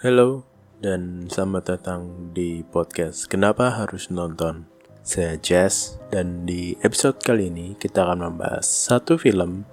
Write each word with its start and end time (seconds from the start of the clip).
Halo 0.00 0.48
dan 0.80 1.28
selamat 1.28 1.76
datang 1.76 2.32
di 2.32 2.64
podcast 2.64 3.28
Kenapa 3.28 3.68
Harus 3.68 4.08
Nonton. 4.08 4.64
Saya 5.04 5.36
Jess 5.36 6.00
dan 6.08 6.48
di 6.48 6.72
episode 6.80 7.20
kali 7.20 7.52
ini 7.52 7.76
kita 7.76 8.08
akan 8.08 8.32
membahas 8.32 8.64
satu 8.64 9.20
film 9.20 9.68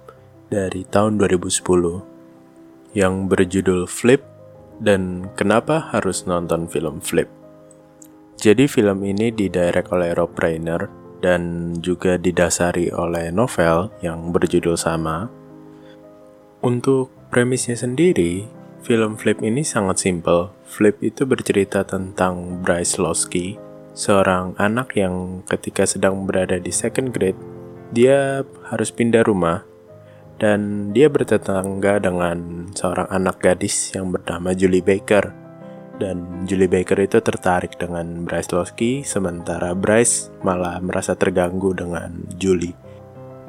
dari 0.52 0.84
tahun 0.84 1.16
2010 1.16 2.92
yang 2.92 3.24
berjudul 3.24 3.88
Flip 3.88 4.20
dan 4.84 5.32
kenapa 5.32 5.96
harus 5.96 6.28
nonton 6.28 6.68
film 6.68 7.00
Flip. 7.00 7.32
Jadi 8.36 8.68
film 8.68 9.08
ini 9.08 9.32
didirect 9.32 9.88
oleh 9.96 10.12
Rob 10.12 10.36
Reiner 10.36 10.92
dan 11.24 11.72
juga 11.80 12.20
didasari 12.20 12.92
oleh 12.92 13.32
novel 13.32 13.96
yang 14.04 14.28
berjudul 14.28 14.76
sama. 14.76 15.24
Untuk 16.60 17.08
premisnya 17.32 17.80
sendiri, 17.80 18.57
film 18.82 19.18
Flip 19.18 19.38
ini 19.42 19.66
sangat 19.66 20.02
simpel. 20.02 20.52
Flip 20.68 20.94
itu 21.00 21.24
bercerita 21.24 21.82
tentang 21.82 22.62
Bryce 22.62 23.00
Losky, 23.00 23.58
seorang 23.96 24.54
anak 24.60 24.94
yang 24.94 25.42
ketika 25.48 25.88
sedang 25.88 26.28
berada 26.28 26.60
di 26.60 26.70
second 26.70 27.10
grade, 27.10 27.38
dia 27.90 28.46
harus 28.68 28.92
pindah 28.92 29.24
rumah 29.24 29.64
dan 30.38 30.90
dia 30.94 31.10
bertetangga 31.10 31.98
dengan 31.98 32.70
seorang 32.70 33.10
anak 33.10 33.42
gadis 33.42 33.90
yang 33.90 34.14
bernama 34.14 34.54
Julie 34.54 34.84
Baker 34.84 35.48
dan 35.98 36.46
Julie 36.46 36.70
Baker 36.70 36.94
itu 37.02 37.18
tertarik 37.18 37.74
dengan 37.74 38.22
Bryce 38.22 38.54
Losky, 38.54 39.02
sementara 39.02 39.74
Bryce 39.74 40.30
malah 40.46 40.78
merasa 40.78 41.18
terganggu 41.18 41.74
dengan 41.74 42.22
Julie. 42.38 42.87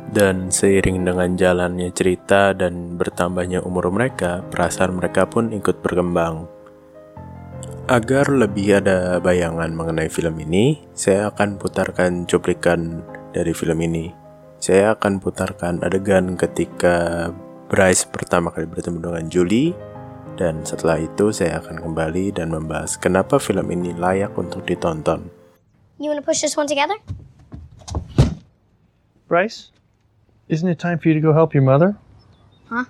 Dan 0.10 0.50
seiring 0.50 1.06
dengan 1.06 1.38
jalannya 1.38 1.94
cerita 1.94 2.58
dan 2.58 2.98
bertambahnya 2.98 3.62
umur 3.62 3.94
mereka, 3.94 4.42
perasaan 4.50 4.98
mereka 4.98 5.30
pun 5.30 5.54
ikut 5.54 5.86
berkembang. 5.86 6.50
Agar 7.86 8.30
lebih 8.30 8.82
ada 8.82 9.22
bayangan 9.22 9.70
mengenai 9.70 10.10
film 10.10 10.38
ini, 10.42 10.82
saya 10.98 11.30
akan 11.30 11.62
putarkan 11.62 12.26
cuplikan 12.26 13.06
dari 13.34 13.54
film 13.54 13.78
ini. 13.86 14.10
Saya 14.58 14.98
akan 14.98 15.22
putarkan 15.22 15.86
adegan 15.86 16.34
ketika 16.38 17.30
Bryce 17.70 18.10
pertama 18.10 18.50
kali 18.50 18.66
bertemu 18.66 18.98
dengan 18.98 19.26
Julie 19.30 19.78
dan 20.40 20.66
setelah 20.66 20.98
itu 20.98 21.30
saya 21.30 21.62
akan 21.62 21.84
kembali 21.84 22.34
dan 22.34 22.50
membahas 22.50 22.98
kenapa 22.98 23.38
film 23.38 23.70
ini 23.70 23.94
layak 23.94 24.34
untuk 24.40 24.66
ditonton. 24.66 25.30
You 26.02 26.10
want 26.10 26.18
to 26.18 26.26
push 26.26 26.42
this 26.42 26.58
one 26.58 26.66
together? 26.66 26.98
Bryce, 29.30 29.70
isn't 30.50 30.68
it 30.68 30.80
time 30.80 31.00
for 31.00 31.08
you 31.08 31.14
to 31.14 31.22
go 31.22 31.32
help 31.32 31.54
your 31.54 31.64
mother? 31.64 31.96
Huh? 32.68 32.84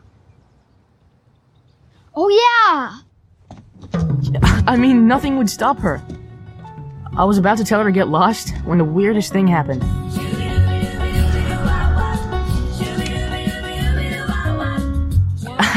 Oh 2.16 2.30
yeah. 2.30 3.00
I 4.66 4.78
mean, 4.78 5.08
nothing 5.08 5.38
would 5.38 5.50
stop 5.50 5.78
her. 5.80 6.02
I 7.18 7.26
was 7.26 7.38
about 7.38 7.58
to 7.58 7.66
tell 7.66 7.80
her 7.80 7.86
to 7.86 7.92
get 7.92 8.08
lost 8.08 8.52
when 8.64 8.78
the 8.78 8.86
weirdest 8.86 9.34
thing 9.34 9.48
happened. 9.48 9.84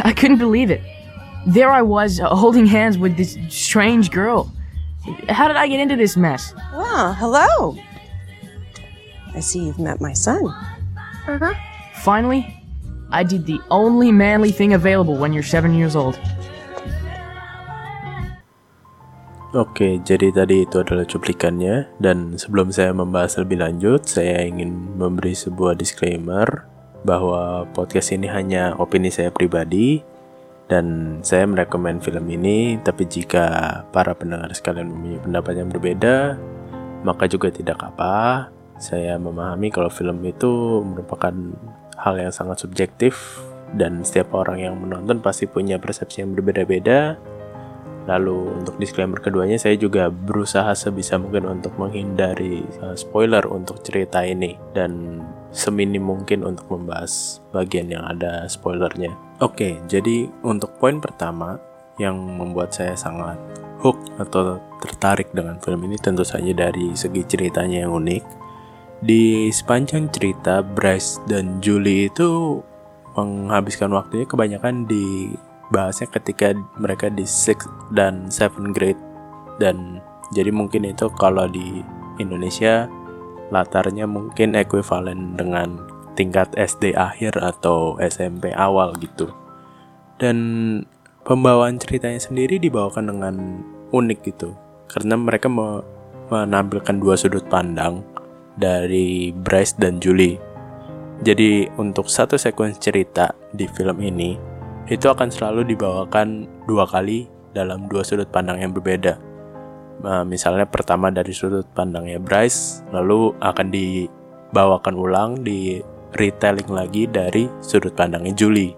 I 0.05 0.13
couldn't 0.17 0.39
believe 0.39 0.71
it. 0.71 0.81
There 1.47 1.71
I 1.71 1.83
was, 1.83 2.21
uh, 2.21 2.29
holding 2.29 2.67
hands 2.67 2.97
with 2.97 3.17
this 3.17 3.37
strange 3.49 4.13
girl. 4.13 4.53
How 5.29 5.49
did 5.49 5.57
I 5.57 5.67
get 5.67 5.81
into 5.81 5.97
this 5.97 6.17
mess? 6.17 6.55
Ah, 6.57 7.17
hello. 7.19 7.77
I 9.35 9.41
see 9.41 9.65
you've 9.65 9.81
met 9.81 10.01
my 10.01 10.13
son. 10.13 10.47
Uh-huh. 10.47 11.55
Finally, 12.03 12.51
I 13.15 13.23
did 13.23 13.47
the 13.47 13.63
only 13.71 14.11
manly 14.11 14.51
thing 14.51 14.75
available 14.75 15.15
when 15.15 15.31
you're 15.31 15.47
seven 15.47 15.71
years 15.71 15.95
old. 15.95 16.19
Oke, 19.55 20.03
jadi 20.03 20.35
tadi 20.35 20.67
itu 20.67 20.83
adalah 20.83 21.07
cuplikannya. 21.07 21.95
Dan 22.03 22.35
sebelum 22.35 22.75
saya 22.75 22.91
membahas 22.91 23.39
lebih 23.39 23.63
lanjut, 23.63 24.03
saya 24.03 24.43
ingin 24.43 24.99
memberi 24.99 25.31
sebuah 25.31 25.79
disclaimer 25.79 26.67
bahwa 27.07 27.71
podcast 27.71 28.11
ini 28.11 28.27
hanya 28.27 28.75
opini 28.83 29.07
saya 29.13 29.31
pribadi 29.31 30.03
dan 30.67 31.19
saya 31.23 31.47
merekomend 31.47 32.03
film 32.03 32.27
ini. 32.27 32.83
Tapi 32.83 33.07
jika 33.07 33.79
para 33.95 34.11
pendengar 34.19 34.51
sekalian 34.57 34.91
mempunyai 34.91 35.23
pendapat 35.23 35.53
yang 35.55 35.71
berbeda 35.71 36.35
maka 37.03 37.27
juga 37.27 37.51
tidak 37.51 37.83
apa 37.83 38.47
saya 38.79 39.15
memahami 39.19 39.71
kalau 39.71 39.91
film 39.91 40.23
itu 40.27 40.83
merupakan 40.83 41.35
hal 42.03 42.19
yang 42.19 42.35
sangat 42.35 42.61
subjektif 42.67 43.41
dan 43.73 44.05
setiap 44.05 44.37
orang 44.37 44.59
yang 44.61 44.75
menonton 44.77 45.23
pasti 45.23 45.49
punya 45.49 45.81
persepsi 45.81 46.21
yang 46.21 46.37
berbeda-beda 46.37 47.17
Lalu 48.11 48.59
untuk 48.63 48.83
disclaimer 48.83 49.23
keduanya 49.23 49.55
saya 49.63 49.79
juga 49.79 50.11
berusaha 50.11 50.75
sebisa 50.75 51.23
mungkin 51.23 51.47
untuk 51.47 51.79
menghindari 51.79 52.67
uh, 52.83 52.99
spoiler 52.99 53.47
untuk 53.47 53.79
cerita 53.87 54.27
ini 54.27 54.59
dan 54.75 55.23
seminim 55.55 56.03
mungkin 56.03 56.43
untuk 56.43 56.67
membahas 56.67 57.39
bagian 57.55 57.95
yang 57.95 58.03
ada 58.03 58.51
spoilernya. 58.51 59.15
Oke, 59.39 59.79
jadi 59.87 60.27
untuk 60.43 60.75
poin 60.83 60.99
pertama 60.99 61.63
yang 62.01 62.19
membuat 62.19 62.75
saya 62.75 62.99
sangat 62.99 63.39
hook 63.79 63.99
atau 64.19 64.59
tertarik 64.83 65.31
dengan 65.31 65.59
film 65.63 65.87
ini 65.87 65.95
tentu 65.99 66.27
saja 66.27 66.51
dari 66.51 66.95
segi 66.99 67.23
ceritanya 67.23 67.87
yang 67.87 67.95
unik. 67.95 68.42
Di 69.03 69.51
sepanjang 69.51 70.15
cerita 70.15 70.63
Bryce 70.63 71.19
dan 71.27 71.59
Julie 71.59 72.07
itu 72.07 72.63
menghabiskan 73.19 73.91
waktunya 73.91 74.31
kebanyakan 74.31 74.87
di 74.87 75.35
bahasnya 75.75 76.07
ketika 76.07 76.55
mereka 76.79 77.11
di 77.11 77.27
6 77.27 77.67
dan 77.99 78.31
7 78.31 78.71
grade. 78.71 79.03
Dan 79.59 79.99
jadi 80.31 80.55
mungkin 80.55 80.87
itu 80.87 81.11
kalau 81.19 81.51
di 81.51 81.83
Indonesia 82.23 82.87
latarnya 83.51 84.07
mungkin 84.07 84.55
ekuivalen 84.55 85.35
dengan 85.35 85.83
tingkat 86.15 86.55
SD 86.55 86.95
akhir 86.95 87.43
atau 87.43 87.99
SMP 87.99 88.55
awal 88.55 88.95
gitu. 89.03 89.35
Dan 90.23 90.39
pembawaan 91.27 91.83
ceritanya 91.83 92.23
sendiri 92.23 92.63
dibawakan 92.63 93.11
dengan 93.11 93.35
unik 93.91 94.19
gitu. 94.31 94.55
Karena 94.87 95.19
mereka 95.19 95.51
menampilkan 96.31 97.03
dua 97.03 97.19
sudut 97.19 97.43
pandang 97.51 98.12
dari 98.57 99.33
Bryce 99.33 99.77
dan 99.79 100.01
Julie 100.03 100.53
jadi 101.23 101.71
untuk 101.79 102.11
satu 102.11 102.35
sekuens 102.35 102.83
cerita 102.83 103.31
di 103.55 103.71
film 103.71 104.03
ini 104.03 104.35
itu 104.91 105.07
akan 105.07 105.31
selalu 105.31 105.71
dibawakan 105.71 106.51
dua 106.67 106.83
kali 106.83 107.31
dalam 107.55 107.87
dua 107.87 108.03
sudut 108.03 108.27
pandang 108.27 108.59
yang 108.59 108.75
berbeda. 108.75 109.23
Nah, 110.03 110.27
misalnya 110.27 110.67
pertama 110.67 111.15
dari 111.15 111.31
sudut 111.31 111.63
pandangnya 111.71 112.19
Bryce, 112.19 112.83
lalu 112.91 113.31
akan 113.39 113.71
dibawakan 113.71 114.95
ulang 114.99 115.31
di 115.47 115.79
retelling 116.19 116.67
lagi 116.67 117.07
dari 117.07 117.47
sudut 117.63 117.95
pandangnya 117.95 118.35
Julie. 118.35 118.75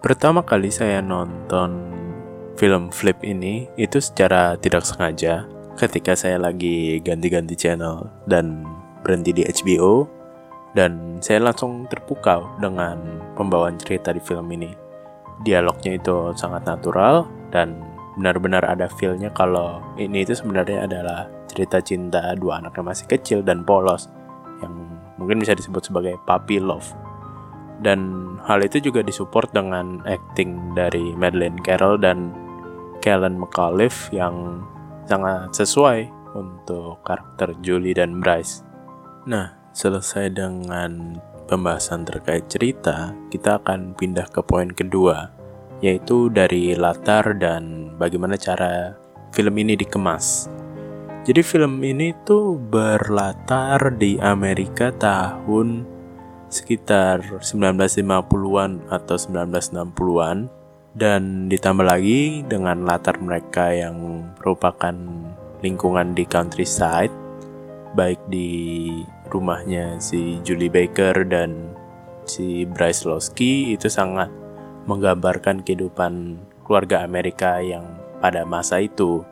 Pertama 0.00 0.40
kali 0.40 0.72
saya 0.72 1.04
nonton 1.04 1.92
film 2.56 2.88
Flip 2.88 3.20
ini 3.20 3.68
itu 3.76 4.00
secara 4.00 4.56
tidak 4.56 4.88
sengaja 4.88 5.44
ketika 5.76 6.16
saya 6.16 6.40
lagi 6.40 7.04
ganti-ganti 7.04 7.52
channel 7.52 8.08
dan 8.24 8.64
berhenti 9.02 9.34
di 9.34 9.42
HBO 9.44 10.08
dan 10.72 11.20
saya 11.20 11.44
langsung 11.44 11.84
terpukau 11.90 12.48
dengan 12.58 12.96
pembawaan 13.36 13.76
cerita 13.76 14.14
di 14.14 14.22
film 14.22 14.48
ini 14.54 14.72
dialognya 15.44 15.98
itu 15.98 16.32
sangat 16.38 16.64
natural 16.64 17.28
dan 17.52 17.76
benar-benar 18.16 18.64
ada 18.64 18.88
feelnya 18.88 19.28
kalau 19.32 19.82
ini 19.98 20.24
itu 20.24 20.32
sebenarnya 20.36 20.86
adalah 20.86 21.28
cerita 21.50 21.82
cinta 21.84 22.32
dua 22.38 22.62
anak 22.62 22.76
yang 22.78 22.88
masih 22.88 23.06
kecil 23.08 23.38
dan 23.44 23.66
polos 23.66 24.08
yang 24.64 24.72
mungkin 25.20 25.42
bisa 25.42 25.52
disebut 25.52 25.92
sebagai 25.92 26.16
puppy 26.24 26.62
love 26.62 26.86
dan 27.82 28.32
hal 28.46 28.62
itu 28.62 28.78
juga 28.78 29.02
disupport 29.02 29.50
dengan 29.50 30.00
acting 30.06 30.78
dari 30.78 31.12
Madeleine 31.18 31.58
Carroll 31.60 31.98
dan 31.98 32.30
Kellen 33.02 33.42
McAuliffe 33.42 34.08
yang 34.14 34.62
sangat 35.10 35.50
sesuai 35.50 36.06
untuk 36.38 37.02
karakter 37.02 37.58
Julie 37.60 37.92
dan 37.92 38.22
Bryce. 38.22 38.62
Nah, 39.22 39.54
selesai 39.70 40.34
dengan 40.34 41.14
pembahasan 41.46 42.02
terkait 42.02 42.50
cerita, 42.50 43.14
kita 43.30 43.62
akan 43.62 43.94
pindah 43.94 44.26
ke 44.26 44.42
poin 44.42 44.66
kedua, 44.66 45.30
yaitu 45.78 46.26
dari 46.26 46.74
latar 46.74 47.38
dan 47.38 47.94
bagaimana 48.02 48.34
cara 48.34 48.98
film 49.30 49.54
ini 49.62 49.78
dikemas. 49.78 50.50
Jadi 51.22 51.38
film 51.46 51.78
ini 51.86 52.10
tuh 52.26 52.58
berlatar 52.58 53.94
di 53.94 54.18
Amerika 54.18 54.90
tahun 54.90 55.86
sekitar 56.50 57.22
1950-an 57.38 58.90
atau 58.90 59.14
1960-an 59.14 60.50
dan 60.98 61.46
ditambah 61.46 61.86
lagi 61.86 62.42
dengan 62.42 62.82
latar 62.82 63.22
mereka 63.22 63.70
yang 63.70 64.26
merupakan 64.42 64.98
lingkungan 65.62 66.10
di 66.10 66.26
countryside 66.26 67.22
baik 67.92 68.20
di 68.28 68.48
rumahnya 69.32 69.96
si 69.96 70.38
Julie 70.44 70.68
Baker 70.68 71.24
dan 71.24 71.72
si 72.28 72.68
Bryce 72.68 73.08
Losky 73.08 73.74
itu 73.74 73.88
sangat 73.88 74.28
menggambarkan 74.86 75.62
kehidupan 75.62 76.38
keluarga 76.66 77.02
Amerika 77.02 77.58
yang 77.58 77.84
pada 78.22 78.46
masa 78.46 78.82
itu. 78.82 79.26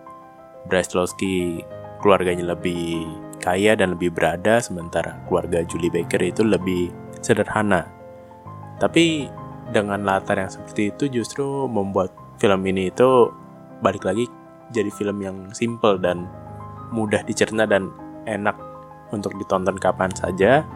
Breslowski 0.69 1.65
keluarganya 2.05 2.53
lebih 2.53 3.09
kaya 3.41 3.73
dan 3.73 3.97
lebih 3.97 4.13
berada, 4.13 4.61
sementara 4.61 5.17
keluarga 5.25 5.65
Julie 5.65 5.89
Baker 5.89 6.21
itu 6.21 6.45
lebih 6.45 6.93
sederhana. 7.25 7.89
Tapi 8.77 9.29
dengan 9.73 10.05
latar 10.05 10.37
yang 10.37 10.53
seperti 10.53 10.93
itu 10.93 11.23
justru 11.23 11.47
membuat 11.71 12.13
film 12.37 12.61
ini 12.69 12.93
itu 12.93 13.31
balik 13.81 14.05
lagi 14.05 14.29
jadi 14.75 14.93
film 14.93 15.25
yang 15.25 15.37
simple 15.57 15.97
dan 15.97 16.29
mudah 16.93 17.23
dicerna 17.25 17.65
dan 17.65 17.89
enak 18.29 18.57
untuk 19.13 19.37
ditonton 19.39 19.77
kapan 19.77 20.11
saja. 20.15 20.67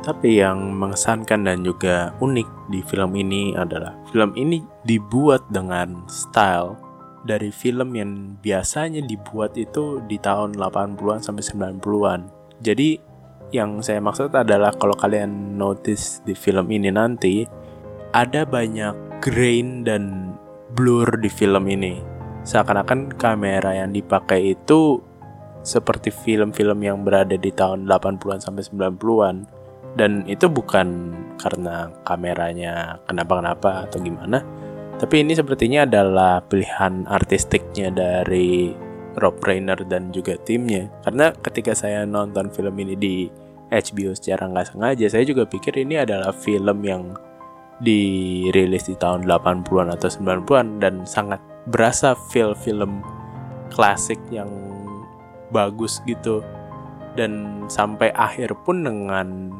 Tapi 0.00 0.40
yang 0.40 0.72
mengesankan 0.80 1.44
dan 1.44 1.60
juga 1.60 2.16
unik 2.24 2.48
di 2.72 2.80
film 2.80 3.12
ini 3.12 3.52
adalah 3.52 3.92
film 4.08 4.32
ini 4.32 4.64
dibuat 4.88 5.44
dengan 5.52 6.08
style 6.08 6.72
dari 7.28 7.52
film 7.52 7.92
yang 7.92 8.40
biasanya 8.40 9.04
dibuat 9.04 9.52
itu 9.60 10.00
di 10.08 10.16
tahun 10.16 10.56
80-an 10.56 11.20
sampai 11.20 11.44
90-an. 11.44 12.20
Jadi 12.64 12.96
yang 13.50 13.82
saya 13.84 14.00
maksud 14.00 14.32
adalah 14.32 14.72
kalau 14.72 14.96
kalian 14.96 15.58
notice 15.58 16.22
di 16.24 16.32
film 16.32 16.70
ini 16.70 16.88
nanti 16.88 17.44
ada 18.16 18.46
banyak 18.46 19.22
grain 19.22 19.84
dan 19.84 20.34
blur 20.72 21.06
di 21.20 21.28
film 21.28 21.66
ini. 21.68 22.00
Seakan-akan 22.40 23.20
kamera 23.20 23.76
yang 23.76 23.92
dipakai 23.92 24.56
itu 24.56 25.02
seperti 25.60 26.08
film-film 26.08 26.80
yang 26.80 27.04
berada 27.04 27.36
di 27.36 27.52
tahun 27.52 27.84
80-an 27.84 28.40
sampai 28.40 28.64
90-an 28.64 29.36
dan 29.98 30.24
itu 30.24 30.46
bukan 30.46 31.12
karena 31.36 31.90
kameranya 32.06 33.02
kenapa-kenapa 33.10 33.90
atau 33.90 33.98
gimana 34.00 34.40
tapi 35.00 35.24
ini 35.24 35.32
sepertinya 35.32 35.88
adalah 35.88 36.44
pilihan 36.44 37.08
artistiknya 37.08 37.88
dari 37.88 38.76
Rob 39.16 39.40
Reiner 39.40 39.80
dan 39.88 40.12
juga 40.12 40.36
timnya. 40.44 40.92
Karena 41.02 41.32
ketika 41.32 41.72
saya 41.72 42.04
nonton 42.04 42.52
film 42.52 42.76
ini 42.78 42.94
di 43.00 43.14
HBO 43.72 44.12
secara 44.12 44.50
nggak 44.50 44.74
sengaja 44.74 45.06
saya 45.08 45.24
juga 45.24 45.46
pikir 45.46 45.78
ini 45.78 46.02
adalah 46.02 46.34
film 46.34 46.82
yang 46.84 47.14
dirilis 47.80 48.84
di 48.90 48.98
tahun 48.98 49.24
80-an 49.24 49.94
atau 49.96 50.08
90-an 50.10 50.84
dan 50.84 51.08
sangat 51.08 51.40
berasa 51.70 52.12
feel 52.28 52.52
film 52.52 53.00
klasik 53.72 54.20
yang 54.28 54.50
bagus 55.50 56.02
gitu. 56.06 56.42
Dan 57.14 57.66
sampai 57.66 58.14
akhir 58.14 58.54
pun 58.62 58.86
dengan 58.86 59.50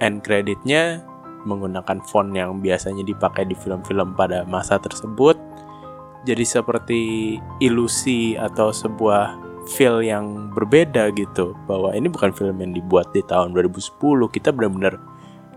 end 0.00 0.20
creditnya 0.24 1.04
menggunakan 1.44 2.04
font 2.04 2.32
yang 2.36 2.60
biasanya 2.60 3.00
dipakai 3.04 3.48
di 3.48 3.56
film-film 3.56 4.12
pada 4.12 4.44
masa 4.44 4.76
tersebut 4.76 5.36
jadi 6.24 6.44
seperti 6.44 7.00
ilusi 7.64 8.36
atau 8.36 8.72
sebuah 8.72 9.40
feel 9.68 10.04
yang 10.04 10.52
berbeda 10.52 11.12
gitu 11.16 11.56
bahwa 11.64 11.92
ini 11.96 12.12
bukan 12.12 12.32
film 12.32 12.60
yang 12.60 12.72
dibuat 12.76 13.12
di 13.12 13.24
tahun 13.24 13.56
2010 13.56 14.00
kita 14.32 14.52
benar-benar 14.52 15.00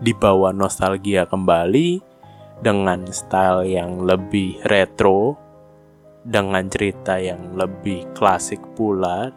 dibawa 0.00 0.52
nostalgia 0.52 1.28
kembali 1.28 2.00
dengan 2.64 3.04
style 3.12 3.68
yang 3.68 4.04
lebih 4.04 4.60
retro 4.68 5.36
dengan 6.24 6.64
cerita 6.72 7.20
yang 7.20 7.52
lebih 7.52 8.08
klasik 8.16 8.60
pula 8.72 9.28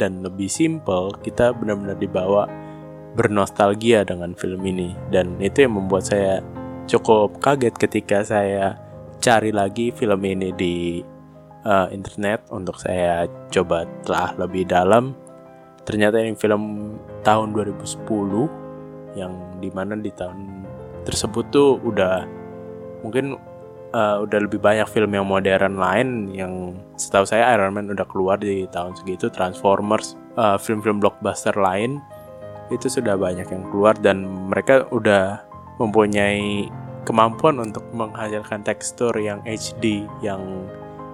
dan 0.00 0.24
lebih 0.24 0.48
simple 0.48 1.12
kita 1.20 1.52
benar-benar 1.52 2.00
dibawa 2.00 2.48
bernostalgia 3.14 4.08
dengan 4.08 4.32
film 4.32 4.64
ini. 4.64 4.96
Dan 5.12 5.36
itu 5.36 5.68
yang 5.68 5.76
membuat 5.76 6.08
saya 6.08 6.40
cukup 6.88 7.36
kaget 7.44 7.76
ketika 7.76 8.24
saya 8.24 8.80
cari 9.20 9.52
lagi 9.52 9.92
film 9.92 10.24
ini 10.24 10.56
di 10.56 11.04
uh, 11.68 11.92
internet 11.92 12.48
untuk 12.48 12.80
saya 12.80 13.28
coba. 13.52 13.84
Telah 14.08 14.40
lebih 14.40 14.64
dalam. 14.64 15.12
Ternyata 15.84 16.22
ini 16.24 16.32
film 16.38 16.96
tahun 17.20 17.52
2010 17.52 19.18
yang 19.18 19.32
di 19.58 19.68
mana 19.74 19.98
di 19.98 20.08
tahun 20.14 20.64
tersebut 21.02 21.44
tuh 21.50 21.82
udah 21.82 22.22
mungkin 23.02 23.34
uh, 23.94 24.22
udah 24.24 24.38
lebih 24.46 24.58
banyak 24.62 24.86
film 24.90 25.14
yang 25.14 25.26
modern 25.26 25.78
lain 25.78 26.30
yang 26.34 26.74
setahu 26.96 27.26
saya 27.26 27.54
Iron 27.54 27.74
Man 27.74 27.90
udah 27.90 28.06
keluar 28.06 28.38
di 28.38 28.66
tahun 28.70 28.94
segitu 28.98 29.30
Transformers 29.30 30.14
uh, 30.38 30.58
film-film 30.58 31.02
blockbuster 31.02 31.54
lain 31.54 32.02
itu 32.70 32.86
sudah 32.86 33.18
banyak 33.18 33.46
yang 33.50 33.64
keluar 33.70 33.98
dan 33.98 34.22
mereka 34.46 34.86
udah 34.94 35.42
mempunyai 35.82 36.70
kemampuan 37.02 37.58
untuk 37.58 37.82
menghasilkan 37.90 38.62
tekstur 38.62 39.10
yang 39.18 39.42
HD 39.42 40.06
yang 40.22 40.68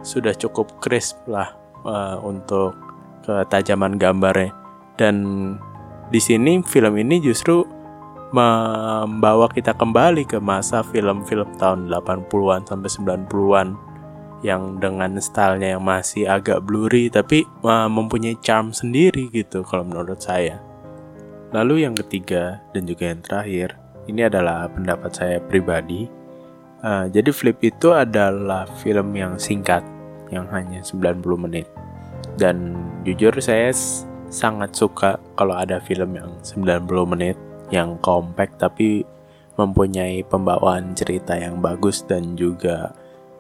sudah 0.05 0.37
cukup 0.37 0.69
crisp 0.85 1.17
lah 1.25 1.57
uh, 1.87 2.21
untuk 2.21 2.77
ketajaman 3.25 3.97
gambarnya. 3.97 4.53
Dan 5.01 5.17
di 6.13 6.21
sini 6.23 6.61
film 6.63 6.95
ini 7.01 7.19
justru 7.19 7.65
membawa 8.37 9.49
kita 9.49 9.73
kembali 9.73 10.29
ke 10.29 10.37
masa 10.37 10.85
film-film 10.85 11.49
tahun 11.57 11.89
80-an 11.89 12.69
sampai 12.69 12.91
90-an 12.93 13.69
yang 14.45 14.77
dengan 14.77 15.17
stylenya 15.17 15.81
yang 15.81 15.85
masih 15.85 16.29
agak 16.29 16.61
blurry 16.61 17.09
tapi 17.09 17.49
uh, 17.65 17.89
mempunyai 17.89 18.37
charm 18.45 18.77
sendiri 18.77 19.33
gitu 19.33 19.65
kalau 19.65 19.89
menurut 19.89 20.21
saya. 20.21 20.61
Lalu 21.57 21.89
yang 21.89 21.97
ketiga 21.97 22.61
dan 22.77 22.85
juga 22.85 23.09
yang 23.09 23.25
terakhir, 23.25 23.69
ini 24.11 24.29
adalah 24.29 24.69
pendapat 24.69 25.11
saya 25.17 25.39
pribadi. 25.41 26.05
Uh, 26.85 27.09
jadi 27.09 27.33
Flip 27.33 27.57
itu 27.65 27.97
adalah 27.97 28.69
film 28.85 29.17
yang 29.17 29.41
singkat, 29.41 29.81
yang 30.29 30.45
hanya 30.53 30.85
90 30.85 31.25
menit. 31.41 31.67
Dan 32.37 32.77
jujur 33.09 33.33
saya 33.41 33.73
sangat 34.29 34.77
suka 34.77 35.17
kalau 35.41 35.57
ada 35.57 35.81
film 35.81 36.13
yang 36.13 36.29
90 36.45 36.85
menit, 37.17 37.39
yang 37.73 37.99
kompak 37.99 38.55
tapi 38.57 39.03
mempunyai 39.57 40.21
pembawaan 40.29 40.93
cerita 40.93 41.35
yang 41.35 41.59
bagus 41.65 42.05
dan 42.05 42.37
juga 42.37 42.93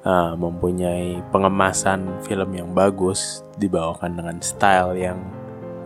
uh, 0.02 0.32
mempunyai 0.34 1.20
pengemasan 1.28 2.24
film 2.24 2.56
yang 2.56 2.72
bagus 2.72 3.44
dibawakan 3.60 4.16
dengan 4.16 4.38
style 4.40 4.96
yang 4.96 5.20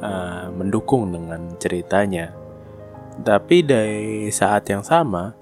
uh, 0.01 0.49
mendukung 0.55 1.11
dengan 1.11 1.51
ceritanya. 1.59 2.31
Tapi 3.21 3.67
dari 3.67 4.31
saat 4.31 4.65
yang 4.71 4.87
sama, 4.87 5.35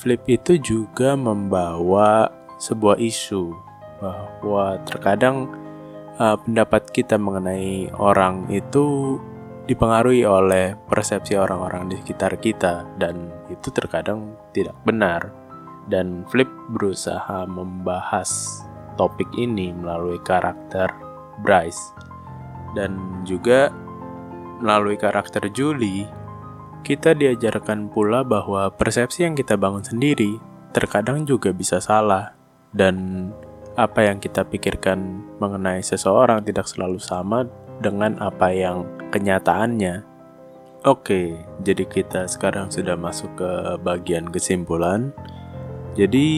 Flip 0.00 0.20
itu 0.32 0.56
juga 0.56 1.12
membawa 1.12 2.32
sebuah 2.56 2.96
isu 2.96 3.52
bahwa 4.00 4.80
terkadang 4.88 5.44
uh, 6.16 6.40
pendapat 6.40 6.88
kita 6.88 7.20
mengenai 7.20 7.92
orang 8.00 8.48
itu 8.48 9.20
dipengaruhi 9.70 10.26
oleh 10.26 10.74
persepsi 10.90 11.38
orang-orang 11.38 11.86
di 11.86 12.02
sekitar 12.02 12.42
kita 12.42 12.82
dan 12.98 13.30
itu 13.46 13.70
terkadang 13.70 14.34
tidak 14.50 14.74
benar. 14.82 15.30
Dan 15.86 16.26
Flip 16.26 16.50
berusaha 16.74 17.46
membahas 17.46 18.62
topik 18.98 19.30
ini 19.38 19.70
melalui 19.70 20.18
karakter 20.26 20.90
Bryce 21.46 22.10
dan 22.74 23.22
juga 23.26 23.70
melalui 24.60 24.94
karakter 24.94 25.50
Julie, 25.50 26.06
kita 26.86 27.16
diajarkan 27.16 27.90
pula 27.90 28.22
bahwa 28.22 28.70
persepsi 28.70 29.24
yang 29.26 29.34
kita 29.34 29.56
bangun 29.56 29.82
sendiri 29.82 30.38
terkadang 30.70 31.26
juga 31.26 31.50
bisa 31.50 31.82
salah 31.82 32.36
dan 32.70 33.28
apa 33.74 34.06
yang 34.06 34.20
kita 34.20 34.44
pikirkan 34.46 35.24
mengenai 35.40 35.80
seseorang 35.82 36.44
tidak 36.44 36.68
selalu 36.68 37.00
sama 37.00 37.48
dengan 37.80 38.20
apa 38.20 38.52
yang 38.52 38.84
kenyataannya. 39.10 40.06
Oke, 40.84 41.36
jadi 41.60 41.84
kita 41.84 42.24
sekarang 42.24 42.72
sudah 42.72 42.96
masuk 42.96 43.36
ke 43.36 43.50
bagian 43.84 44.28
kesimpulan. 44.32 45.12
Jadi 45.98 46.28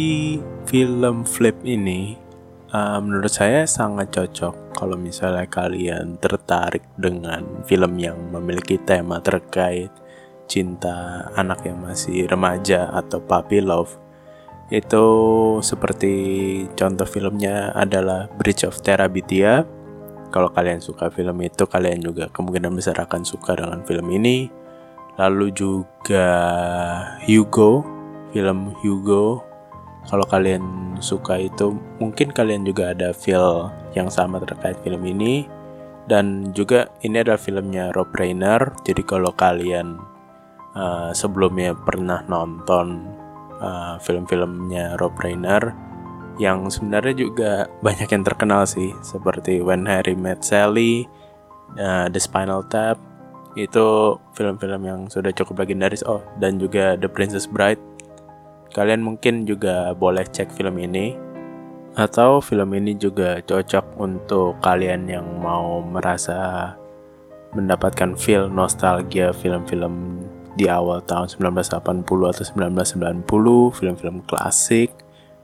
film 0.67 1.23
Flip 1.23 1.55
ini 1.63 2.19
uh, 2.73 2.99
menurut 2.99 3.31
saya 3.31 3.69
sangat 3.69 4.11
cocok 4.11 4.75
kalau 4.75 4.97
misalnya 4.99 5.47
kalian 5.47 6.19
tertarik 6.19 6.83
dengan 6.99 7.45
film 7.69 8.01
yang 8.01 8.19
memiliki 8.33 8.81
tema 8.83 9.21
terkait 9.21 9.93
cinta 10.51 11.29
anak 11.39 11.63
yang 11.63 11.79
masih 11.79 12.27
remaja 12.27 12.91
atau 12.91 13.23
puppy 13.23 13.63
love 13.63 13.95
itu 14.73 15.07
seperti 15.61 16.15
contoh 16.73 17.05
filmnya 17.05 17.77
adalah 17.77 18.27
Bridge 18.41 18.65
of 18.65 18.81
Terabithia 18.81 19.69
kalau 20.33 20.49
kalian 20.49 20.81
suka 20.81 21.13
film 21.13 21.45
itu 21.45 21.69
kalian 21.69 22.01
juga 22.01 22.33
kemungkinan 22.33 22.73
besar 22.73 22.97
akan 22.97 23.23
suka 23.23 23.55
dengan 23.55 23.85
film 23.85 24.09
ini. 24.09 24.49
Lalu 25.21 25.53
juga 25.53 26.27
Hugo 27.29 27.85
film 28.33 28.73
Hugo. 28.81 29.45
Kalau 30.09 30.27
kalian 30.27 30.97
suka 30.99 31.39
itu 31.39 31.79
mungkin 32.03 32.35
kalian 32.35 32.67
juga 32.67 32.91
ada 32.91 33.15
feel 33.15 33.71
yang 33.95 34.11
sama 34.11 34.43
terkait 34.43 34.81
film 34.83 35.05
ini. 35.07 35.47
Dan 36.03 36.51
juga 36.51 36.91
ini 37.07 37.23
adalah 37.23 37.39
filmnya 37.39 37.95
Rob 37.95 38.11
Reiner. 38.11 38.75
Jadi 38.83 39.07
kalau 39.07 39.31
kalian 39.31 40.01
uh, 40.75 41.15
sebelumnya 41.15 41.79
pernah 41.79 42.27
nonton 42.27 43.15
uh, 43.63 43.95
film-filmnya 44.03 44.99
Rob 44.99 45.15
Reiner 45.23 45.92
yang 46.41 46.69
sebenarnya 46.69 47.15
juga 47.17 47.53
banyak 47.85 48.09
yang 48.09 48.25
terkenal 48.25 48.65
sih 48.65 48.93
seperti 49.05 49.61
When 49.61 49.85
Harry 49.85 50.17
Met 50.17 50.45
Sally, 50.45 51.05
uh, 51.77 52.07
The 52.09 52.21
Spinal 52.21 52.65
Tap. 52.69 52.97
Itu 53.53 54.17
film-film 54.33 54.89
yang 54.89 55.01
sudah 55.13 55.29
cukup 55.37 55.65
legendaris. 55.65 56.01
Oh 56.09 56.25
dan 56.41 56.57
juga 56.57 56.97
The 56.97 57.09
Princess 57.09 57.45
Bride. 57.45 57.81
Kalian 58.73 59.05
mungkin 59.05 59.45
juga 59.45 59.93
boleh 59.93 60.25
cek 60.25 60.57
film 60.57 60.81
ini. 60.81 61.13
Atau 61.93 62.41
film 62.41 62.73
ini 62.73 62.97
juga 62.97 63.37
cocok 63.45 64.01
untuk 64.01 64.57
kalian 64.65 65.05
yang 65.13 65.29
mau 65.45 65.85
merasa 65.85 66.73
mendapatkan 67.53 68.17
feel 68.17 68.49
nostalgia 68.49 69.37
film-film 69.37 70.25
di 70.57 70.73
awal 70.73 71.05
tahun 71.05 71.29
1980 71.29 72.05
atau 72.09 72.45
1990 72.89 73.77
film-film 73.77 74.25
klasik 74.25 75.02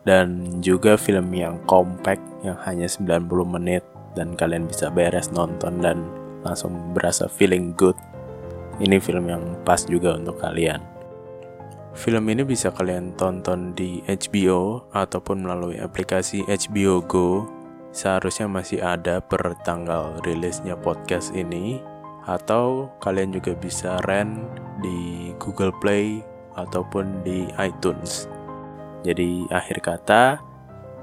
dan 0.08 0.40
juga 0.64 0.96
film 0.96 1.28
yang 1.36 1.60
compact 1.68 2.24
yang 2.40 2.56
hanya 2.64 2.88
90 2.88 3.28
menit 3.44 3.84
dan 4.16 4.32
kalian 4.32 4.64
bisa 4.64 4.88
beres 4.88 5.28
nonton 5.36 5.84
dan 5.84 6.08
langsung 6.40 6.96
berasa 6.96 7.28
feeling 7.28 7.76
good. 7.76 7.92
Ini 8.80 8.96
film 9.04 9.28
yang 9.28 9.44
pas 9.68 9.84
juga 9.84 10.16
untuk 10.16 10.40
kalian. 10.40 10.80
Film 11.92 12.24
ini 12.32 12.40
bisa 12.46 12.72
kalian 12.72 13.12
tonton 13.20 13.76
di 13.76 14.00
HBO 14.06 14.88
ataupun 14.96 15.44
melalui 15.44 15.76
aplikasi 15.76 16.46
HBO 16.48 17.04
Go. 17.04 17.44
Seharusnya 17.92 18.48
masih 18.48 18.80
ada 18.80 19.18
per 19.18 19.60
tanggal 19.66 20.16
rilisnya 20.24 20.78
podcast 20.78 21.34
ini 21.36 21.82
atau 22.24 22.88
kalian 23.02 23.34
juga 23.34 23.52
bisa 23.58 23.98
rent 24.06 24.40
di 24.78 25.32
Google 25.42 25.74
Play 25.82 26.22
ataupun 26.54 27.26
di 27.26 27.50
iTunes. 27.58 28.37
Jadi 29.06 29.46
akhir 29.50 29.78
kata, 29.84 30.22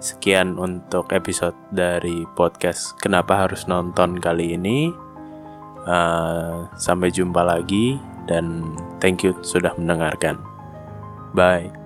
sekian 0.04 0.60
untuk 0.60 1.10
episode 1.16 1.56
dari 1.72 2.28
podcast 2.36 2.98
Kenapa 3.00 3.48
Harus 3.48 3.66
Nonton 3.66 4.20
kali 4.20 4.56
ini. 4.58 4.92
Uh, 5.86 6.66
sampai 6.82 7.14
jumpa 7.14 7.46
lagi 7.46 8.02
dan 8.26 8.74
thank 8.98 9.22
you 9.22 9.38
sudah 9.46 9.70
mendengarkan. 9.78 10.42
Bye. 11.38 11.85